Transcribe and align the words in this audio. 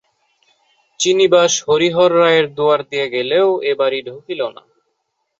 চিনিবাস 0.99 1.53
হরিহর 1.65 2.11
রায়ের 2.19 2.45
দুয়ার 2.57 2.81
দিয়া 2.89 3.07
গেলেও 3.15 3.47
এ 3.61 3.71
বাড়ি 3.79 3.99
ঢুকিল 4.07 4.41
না। 4.55 4.63